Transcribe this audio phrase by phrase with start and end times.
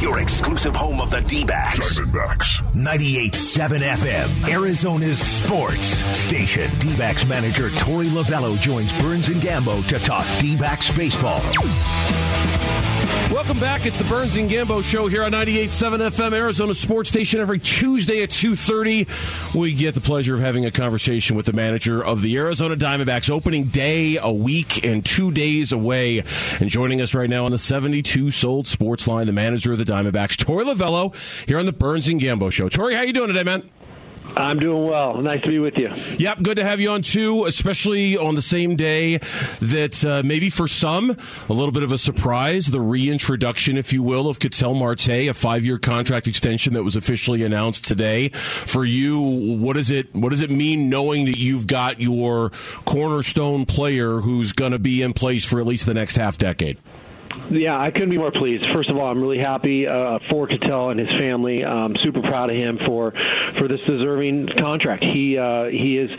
[0.00, 1.98] your exclusive home of the D-backs.
[1.98, 2.62] Diamondbacks.
[2.74, 6.70] 98.7 FM, Arizona's sports station.
[6.78, 11.40] D-backs manager Torey Lovullo joins Burns and Gambo to talk D-backs baseball.
[13.30, 13.84] Welcome back.
[13.84, 17.40] It's the Burns and Gambo show here on 98.7 FM, Arizona Sports Station.
[17.40, 22.02] Every Tuesday at 2.30, we get the pleasure of having a conversation with the manager
[22.02, 23.28] of the Arizona Diamondbacks.
[23.28, 26.22] Opening day a week and two days away.
[26.58, 29.84] And joining us right now on the 72 Sold Sports Line, the manager of the
[29.84, 31.14] Diamondbacks, Torey Lovullo,
[31.46, 32.70] here on the Burns and Gambo show.
[32.70, 33.68] Torey, how you doing today, man?
[34.38, 35.20] I'm doing well.
[35.20, 35.86] Nice to be with you.
[36.18, 39.18] Yep, good to have you on too, especially on the same day
[39.60, 41.16] that uh, maybe for some,
[41.48, 45.32] a little bit of a surprise, the reintroduction, if you will, of Ketel Marte, a
[45.32, 48.28] five-year contract extension that was officially announced today.
[48.28, 52.50] For you, what does it what does it mean knowing that you've got your
[52.84, 56.78] cornerstone player who's going to be in place for at least the next half decade?
[57.50, 58.64] Yeah, I couldn't be more pleased.
[58.74, 61.64] First of all, I'm really happy uh, for Ketel and his family.
[61.64, 63.12] I'm super proud of him for
[63.58, 65.02] for this deserving contract.
[65.04, 66.10] He uh, he has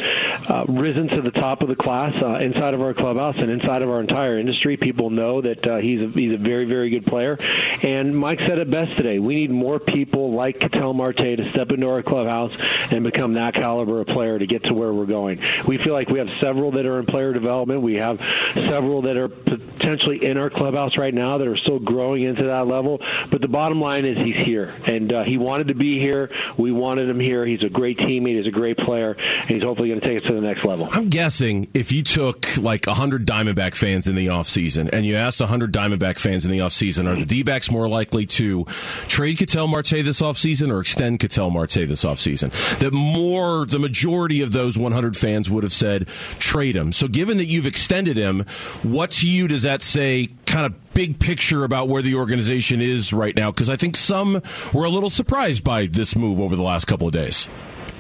[0.50, 3.82] uh, risen to the top of the class uh, inside of our clubhouse and inside
[3.82, 4.78] of our entire industry.
[4.78, 7.38] People know that uh, he's a, he's a very very good player.
[7.84, 9.20] And Mike said it best today.
[9.20, 12.52] We need more people like Ketel Marte to step into our clubhouse
[12.92, 15.42] and become that caliber of player to get to where we're going.
[15.68, 17.82] We feel like we have several that are in player development.
[17.82, 18.20] We have
[18.54, 22.68] several that are potentially in our clubhouse right now that are still growing into that
[22.68, 23.02] level.
[23.30, 26.32] But the bottom line is he's here, and uh, he wanted to be here.
[26.58, 27.46] We wanted him here.
[27.46, 28.38] He's a great teammate.
[28.38, 30.88] He's a great player, and he's hopefully going to take us to the next level.
[30.92, 35.40] I'm guessing if you took like 100 Diamondback fans in the offseason and you asked
[35.40, 38.66] 100 Diamondback fans in the offseason, are the D backs more likely to
[39.08, 42.52] trade Ketel Marte this offseason or extend Ketel Marte this offseason?
[42.80, 46.08] That more, the majority of those 100 fans would have said
[46.40, 46.92] trade him.
[46.92, 48.46] So given that you've extended him,
[48.84, 53.14] what to you does that say kind of big picture about where the organization is
[53.14, 53.52] right now?
[53.52, 54.42] Because I think some
[54.74, 57.48] were a little surprised by this move over the last couple of days.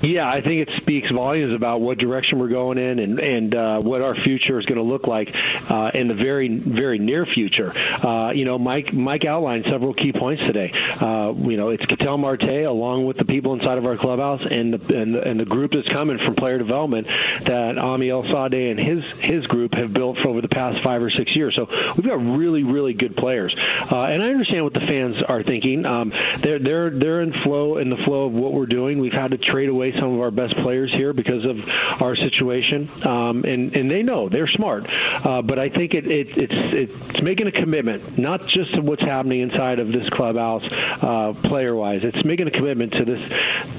[0.01, 3.79] Yeah, I think it speaks volumes about what direction we're going in and and uh,
[3.79, 5.29] what our future is going to look like
[5.69, 7.77] uh, in the very very near future.
[7.77, 10.71] Uh, you know, Mike Mike outlined several key points today.
[10.73, 14.73] Uh, you know, it's Ketel Marte along with the people inside of our clubhouse and
[14.73, 18.79] the and the, and the group that's coming from player development that Amiel Sawdaye and
[18.79, 21.55] his his group have built for over the past five or six years.
[21.55, 21.67] So
[21.97, 25.85] we've got really really good players, uh, and I understand what the fans are thinking.
[25.85, 28.99] Um, they're they're they're in flow in the flow of what we're doing.
[28.99, 31.57] We've had to trade away some of our best players here because of
[32.01, 34.87] our situation, um, and and they know they're smart.
[34.89, 36.53] Uh, but I think it, it, it's
[37.13, 41.75] it's making a commitment, not just to what's happening inside of this clubhouse, uh, player
[41.75, 42.01] wise.
[42.03, 43.21] It's making a commitment to this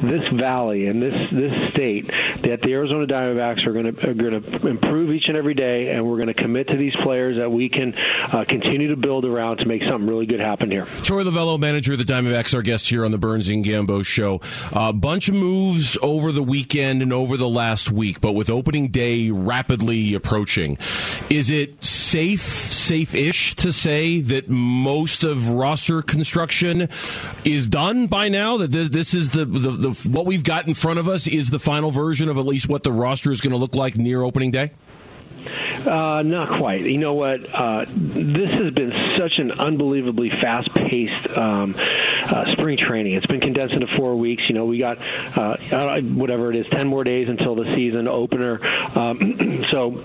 [0.03, 2.07] this valley and this this state
[2.43, 5.91] that the Arizona Diamondbacks are going to are going to improve each and every day,
[5.91, 9.25] and we're going to commit to these players that we can uh, continue to build
[9.25, 10.85] around to make something really good happen here.
[10.85, 14.41] Torey Lovullo, manager of the Diamondbacks, our guest here on the Burns and Gambo show.
[14.73, 18.51] A uh, bunch of moves over the weekend and over the last week, but with
[18.51, 20.79] opening day rapidly approaching,
[21.29, 26.89] is it safe, safe-ish to say that most of roster construction
[27.45, 28.57] is done by now?
[28.59, 31.59] That this is the, the, the what we've got in front of us is the
[31.59, 34.51] final version of at least what the roster is going to look like near opening
[34.51, 34.73] day.
[35.87, 36.83] Uh, not quite.
[36.83, 37.41] You know what?
[37.41, 43.15] Uh, this has been such an unbelievably fast-paced um, uh, spring training.
[43.15, 44.43] It's been condensed into four weeks.
[44.49, 45.57] You know, we got uh,
[46.03, 48.65] whatever it is, ten more days until the season opener.
[48.97, 50.05] Um, so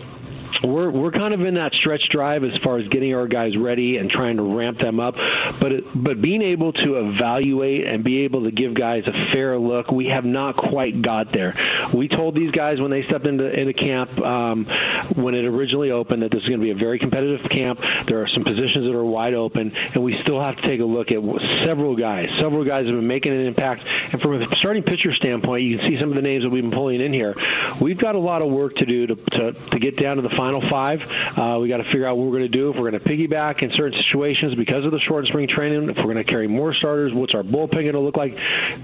[0.64, 3.98] we're we're kind of in that stretch drive as far as getting our guys ready
[3.98, 5.16] and trying to ramp them up,
[5.60, 9.58] but it, but being able to evaluate and be able to give guys a fair
[9.58, 11.56] look, we have not quite got there.
[11.94, 14.66] We told these guys when they stepped into into camp um,
[15.16, 17.80] when it originally opened that this is going to be a very competitive camp.
[18.08, 20.86] There are some positions that are wide open, and we still have to take a
[20.86, 21.20] look at
[21.66, 22.30] several guys.
[22.40, 25.90] Several guys have been making an impact, and from a starting pitcher standpoint, you can
[25.90, 27.36] see some of the names that we've been pulling in here.
[27.82, 30.30] We've got a lot of work to do to to, to get down to the
[30.30, 31.01] final final five.
[31.35, 32.69] Uh, we got to figure out what we're going to do.
[32.69, 35.97] If we're going to piggyback in certain situations because of the short spring training, if
[35.97, 38.38] we're going to carry more starters, what's our bullpen going to look like?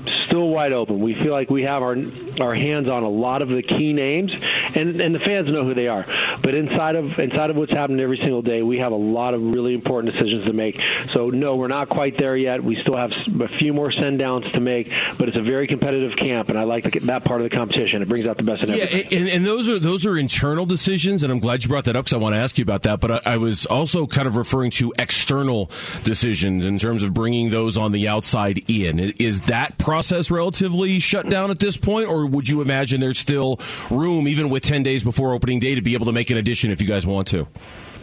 [0.08, 1.00] Still wide open.
[1.00, 1.96] We feel like we have our
[2.40, 5.76] our hands on a lot of the key names, and and the fans know who
[5.76, 6.06] they are.
[6.42, 9.42] But inside of inside of what's happening every single day, we have a lot of
[9.42, 10.80] really important decisions to make.
[11.14, 12.64] So no, we're not quite there yet.
[12.64, 16.18] We still have a few more send downs to make, but it's a very competitive
[16.18, 18.02] camp, and I like that part of the competition.
[18.02, 19.18] It brings out the best in yeah, everybody.
[19.18, 22.06] And, and those are those are internal decisions, and I'm glad you brought that up
[22.06, 23.02] because I want to ask you about that.
[23.02, 25.70] But I, I, was also kind of referring to external
[26.04, 29.00] decisions in terms of bringing those on the outside in.
[29.00, 33.60] Is that process relatively shut down at this point, or would you imagine there's still
[33.90, 36.72] room, even with 10 days before opening day, to be able to make an addition
[36.72, 37.46] if you guys want to?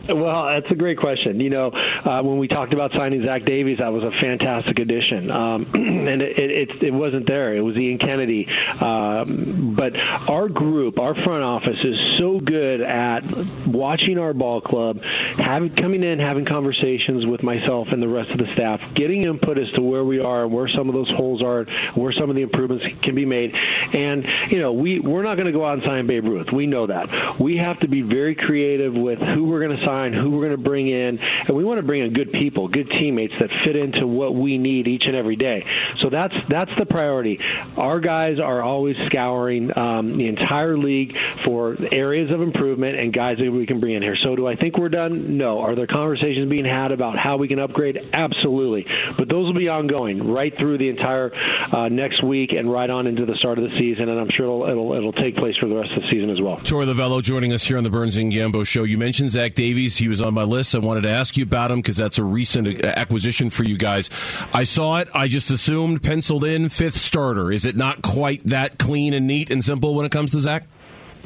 [0.09, 1.41] Well, that's a great question.
[1.41, 5.31] You know, uh, when we talked about signing Zach Davies, that was a fantastic addition,
[5.31, 7.55] um, and it, it, it, wasn't there.
[7.55, 8.49] It was Ian Kennedy.
[8.81, 13.23] Um, but our group, our front office, is so good at
[13.67, 18.39] watching our ball club, having coming in, having conversations with myself and the rest of
[18.39, 21.43] the staff, getting input as to where we are and where some of those holes
[21.43, 21.65] are,
[21.95, 23.55] where some of the improvements can be made.
[23.93, 26.53] And you know, we we're not going to go out and sign Babe Ruth.
[26.53, 27.39] We know that.
[27.39, 30.59] We have to be very creative with who we're going to who we're going to
[30.59, 34.07] bring in, and we want to bring in good people, good teammates that fit into
[34.07, 35.65] what we need each and every day.
[35.99, 37.41] So that's that's the priority.
[37.77, 43.39] Our guys are always scouring um, the entire league for areas of improvement and guys
[43.39, 44.17] that we can bring in here.
[44.17, 45.39] So do I think we're done?
[45.39, 45.61] No.
[45.61, 48.11] Are there conversations being had about how we can upgrade?
[48.13, 48.87] Absolutely.
[49.17, 51.33] But those will be ongoing right through the entire
[51.73, 54.45] uh, next week and right on into the start of the season, and I'm sure
[54.45, 56.59] it'll, it'll, it'll take place for the rest of the season as well.
[56.59, 58.83] Torey Lovullo joining us here on the Burns and Gambo show.
[58.83, 60.75] You mentioned Zach Davies he was on my list.
[60.75, 64.11] I wanted to ask you about him because that's a recent acquisition for you guys.
[64.53, 65.09] I saw it.
[65.15, 67.53] I just assumed penciled in fifth starter.
[67.53, 70.65] Is it not quite that clean and neat and simple when it comes to Zach?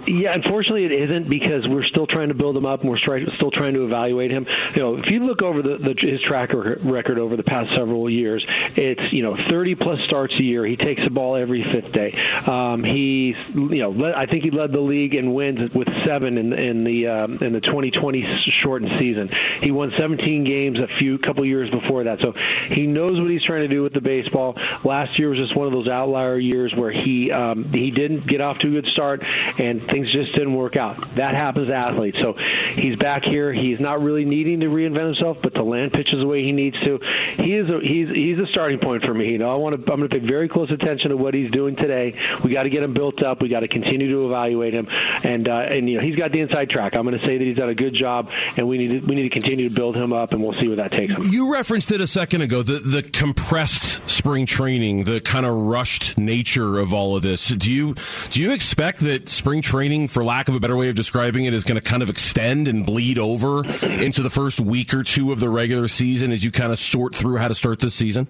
[0.06, 3.50] Yeah, unfortunately, it isn't because we're still trying to build him up and we're still
[3.52, 4.46] trying to evaluate him.
[4.74, 8.10] You know, if you look over the, the his track record over the past several
[8.10, 8.44] years,
[8.74, 10.66] it's you know 30 plus starts a year.
[10.66, 12.12] He takes the ball every fifth day.
[12.46, 16.36] Um, he's you know led, I think he led the league in wins with seven
[16.36, 19.30] in, in the um, in the 2020 shortened season.
[19.60, 23.44] He won 17 games a few couple years before that, so he knows what he's
[23.44, 24.56] trying to do with the baseball.
[24.82, 28.40] Last year was just one of those outlier years where he um, he didn't get
[28.40, 29.22] off to a good start
[29.58, 30.96] and things just didn't work out.
[31.16, 32.18] That happens to athletes.
[32.20, 32.34] So
[32.74, 33.52] he's back here.
[33.52, 36.78] He's not really needing to reinvent himself, but to land pitches the way he needs
[36.80, 36.98] to.
[37.36, 39.30] He is a, he's he's a starting point for me.
[39.30, 41.50] You know, I want to I'm going to pay very close attention to what he's
[41.50, 42.18] doing today.
[42.42, 43.42] We got to get him built up.
[43.42, 46.40] We got to continue to evaluate him, and uh, and you know he's got the
[46.40, 46.96] inside track.
[46.96, 49.14] I'm going to say that he's done a good job, and we need to, we
[49.14, 51.22] need to continue to build him up, and we'll see where that takes him.
[51.24, 52.62] You referenced it a second ago.
[52.62, 57.48] The the compressed spring training, the kind of rushed nature of all of this.
[57.48, 57.94] Do you
[58.30, 61.44] do you expect that spring training training, for lack of a better way of describing
[61.44, 65.02] it, is going to kind of extend and bleed over into the first week or
[65.02, 67.92] two of the regular season as you kind of sort through how to start this
[67.92, 68.28] season?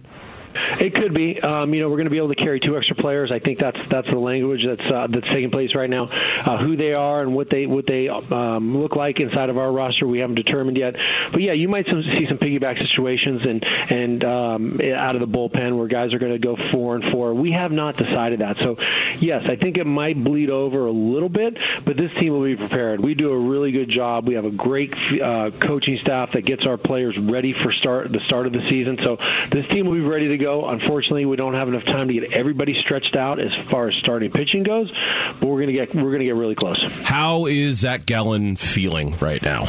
[0.80, 1.40] It could be.
[1.40, 3.30] Um, you know, we're going to be able to carry two extra players.
[3.32, 6.08] I think that's that's the language that's uh, that's taking place right now.
[6.10, 9.70] Uh, who they are and what they what they um, look like inside of our
[9.70, 10.96] roster, we haven't determined yet.
[11.30, 15.76] But yeah, you might see some piggyback situations and and um, out of the bullpen
[15.76, 17.34] where guys are going to go four and four.
[17.34, 18.56] We have not decided that.
[18.58, 18.76] So
[19.20, 22.56] yes, I think it might bleed over a little bit, but this team will be
[22.56, 23.04] prepared.
[23.04, 24.26] We do a really good job.
[24.26, 28.20] We have a great uh, coaching staff that gets our players ready for start the
[28.20, 28.98] start of the season.
[29.02, 29.18] So
[29.50, 30.66] this team will be ready to go.
[30.72, 34.30] Unfortunately, we don't have enough time to get everybody stretched out as far as starting
[34.30, 34.90] pitching goes,
[35.38, 36.82] but we're to get we're to get really close.
[37.04, 39.64] How is Zach Gallen feeling right now?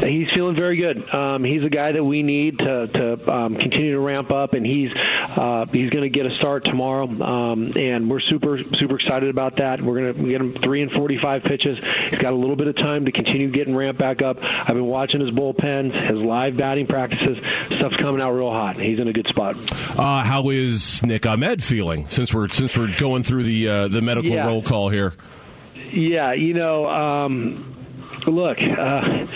[0.00, 1.08] He's feeling very good.
[1.12, 4.66] Um, he's a guy that we need to, to um, continue to ramp up, and
[4.66, 7.04] he's uh, he's going to get a start tomorrow.
[7.04, 9.80] Um, and we're super super excited about that.
[9.82, 11.78] We're going to get him three and forty five pitches.
[12.10, 14.38] He's got a little bit of time to continue getting ramped back up.
[14.42, 17.38] I've been watching his bullpen, his live batting practices.
[17.76, 18.80] Stuff's coming out real hot.
[18.80, 19.56] He's in a good spot.
[19.98, 24.02] Uh, how is Nick Ahmed feeling since we're since we're going through the uh, the
[24.02, 24.46] medical yeah.
[24.46, 25.12] roll call here?
[25.92, 27.76] Yeah, you know, um,
[28.26, 28.58] look.
[28.60, 29.26] Uh,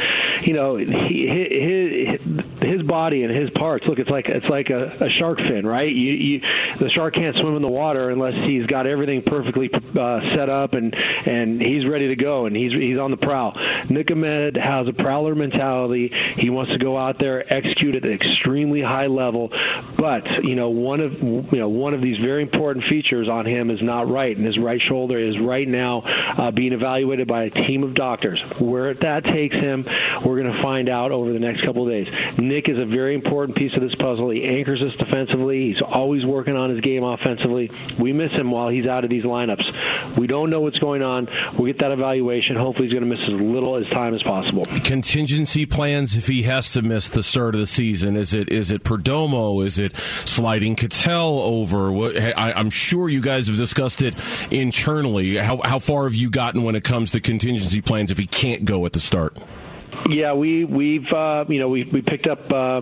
[0.47, 2.21] you know, he, his
[2.87, 3.87] body and his parts.
[3.87, 5.93] Look, it's like it's like a, a shark fin, right?
[5.93, 6.41] You, you,
[6.79, 10.75] the shark can't swim in the water unless he's got everything perfectly uh, set up
[10.75, 13.57] and and he's ready to go and he's he's on the prowl.
[13.89, 16.09] Nick Ahmed has a prowler mentality.
[16.09, 19.53] He wants to go out there, execute at an extremely high level,
[19.99, 23.71] but you know one of you know one of these very important features on him
[23.71, 26.03] is not right, and his right shoulder is right now
[26.39, 28.43] uh, being evaluated by a team of doctors.
[28.61, 29.87] Where that takes him,
[30.25, 32.09] we're we're going to find out over the next couple of days.
[32.37, 34.31] Nick is a very important piece of this puzzle.
[34.31, 35.73] He anchors us defensively.
[35.73, 37.71] He's always working on his game offensively.
[37.99, 40.17] We miss him while he's out of these lineups.
[40.19, 41.29] We don't know what's going on.
[41.57, 42.57] We'll get that evaluation.
[42.57, 44.65] Hopefully, he's going to miss as little as time as possible.
[44.85, 48.17] Contingency plans if he has to miss the start of the season.
[48.17, 49.65] Is it is it Perdomo?
[49.65, 51.91] Is it sliding Ketel over?
[52.37, 54.15] I, I'm sure you guys have discussed it
[54.51, 55.37] internally.
[55.37, 58.65] How how far have you gotten when it comes to contingency plans if he can't
[58.65, 59.37] go at the start?
[60.09, 62.81] Yeah, we we've uh, you know we we picked up uh, uh,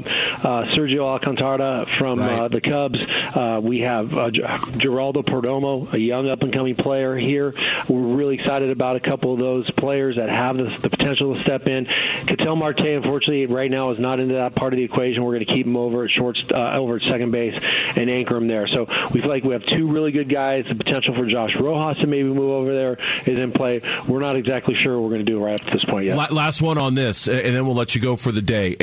[0.74, 2.98] Sergio Alcantara from uh, the Cubs.
[2.98, 7.54] Uh, we have uh, Geraldo Perdomo, a young up and coming player here.
[7.88, 11.42] We're really excited about a couple of those players that have the, the potential to
[11.42, 11.86] step in.
[12.28, 15.24] Ketel Marte, unfortunately, right now is not into that part of the equation.
[15.24, 17.54] We're going to keep him over at short over at second base
[17.96, 18.66] and anchor him there.
[18.68, 20.64] So we feel like we have two really good guys.
[20.68, 23.82] The potential for Josh Rojas to maybe move over there is in play.
[24.08, 26.32] We're not exactly sure what we're going to do right up to this point yet.
[26.32, 28.76] Last one on on this, and then we'll let you go for the day.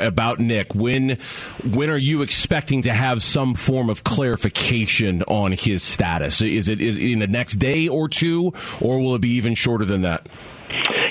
[0.00, 1.18] About Nick, when
[1.64, 6.40] when are you expecting to have some form of clarification on his status?
[6.40, 9.84] Is it is in the next day or two, or will it be even shorter
[9.84, 10.28] than that?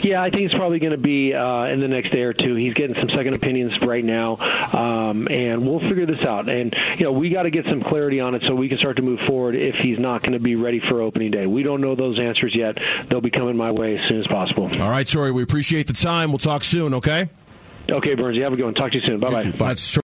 [0.05, 2.53] Yeah, I think it's probably going to be uh, in the next day or two.
[2.53, 4.38] He's getting some second opinions right now,
[4.71, 6.47] um, and we'll figure this out.
[6.47, 8.97] And you know, we got to get some clarity on it so we can start
[8.97, 9.55] to move forward.
[9.55, 12.53] If he's not going to be ready for opening day, we don't know those answers
[12.53, 12.79] yet.
[13.09, 14.65] They'll be coming my way as soon as possible.
[14.79, 15.33] All right, Torey.
[15.33, 16.31] We appreciate the time.
[16.31, 16.93] We'll talk soon.
[16.93, 17.27] Okay.
[17.89, 18.38] Okay, Burns.
[18.38, 18.75] You have a good one.
[18.75, 19.19] Talk to you soon.
[19.19, 19.39] Bye bye.